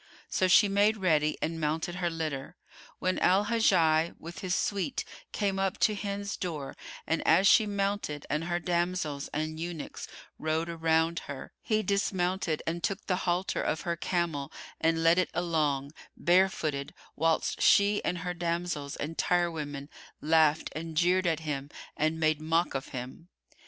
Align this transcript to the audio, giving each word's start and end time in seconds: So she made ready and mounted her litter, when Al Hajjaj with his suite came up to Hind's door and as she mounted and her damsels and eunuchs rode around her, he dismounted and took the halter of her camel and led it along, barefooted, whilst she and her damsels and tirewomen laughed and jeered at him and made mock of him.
So 0.29 0.47
she 0.47 0.67
made 0.67 0.97
ready 0.97 1.37
and 1.43 1.61
mounted 1.61 1.93
her 1.97 2.09
litter, 2.09 2.55
when 2.97 3.19
Al 3.19 3.45
Hajjaj 3.45 4.15
with 4.17 4.39
his 4.39 4.55
suite 4.55 5.05
came 5.31 5.59
up 5.59 5.77
to 5.81 5.93
Hind's 5.93 6.35
door 6.35 6.75
and 7.05 7.21
as 7.27 7.45
she 7.45 7.67
mounted 7.67 8.25
and 8.27 8.45
her 8.45 8.57
damsels 8.59 9.27
and 9.27 9.59
eunuchs 9.59 10.07
rode 10.39 10.69
around 10.69 11.19
her, 11.29 11.53
he 11.61 11.83
dismounted 11.83 12.63
and 12.65 12.81
took 12.83 13.05
the 13.05 13.15
halter 13.29 13.61
of 13.61 13.81
her 13.81 13.95
camel 13.95 14.51
and 14.79 15.03
led 15.03 15.19
it 15.19 15.29
along, 15.35 15.91
barefooted, 16.17 16.95
whilst 17.15 17.61
she 17.61 18.03
and 18.03 18.17
her 18.25 18.33
damsels 18.33 18.95
and 18.95 19.19
tirewomen 19.19 19.87
laughed 20.19 20.71
and 20.75 20.97
jeered 20.97 21.27
at 21.27 21.41
him 21.41 21.69
and 21.95 22.19
made 22.19 22.41
mock 22.41 22.73
of 22.73 22.87
him. 22.87 23.29